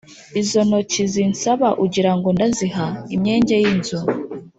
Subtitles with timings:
[0.41, 3.97] Izo ntoki zinsaba ugirango ndaziha ?Imyenge y'inzu.